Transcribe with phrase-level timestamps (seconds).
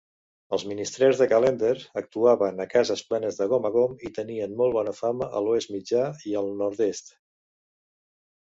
[0.55, 4.75] Els ministrers de Callender actuaven a cases plenes de gom a gom i tenien molt
[4.79, 7.13] bona fama a l'Oest Mitjà i al Nord-est.